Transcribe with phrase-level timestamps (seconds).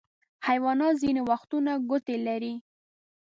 [0.47, 2.53] حیوانات ځینې وختونه ګوتې لري.